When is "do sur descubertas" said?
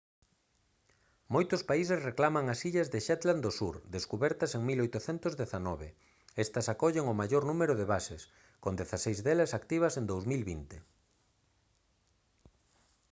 3.43-4.51